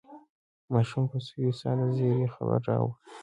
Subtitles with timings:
[0.73, 2.91] ماشوم په سوې ساه د زېري خبر راوړ.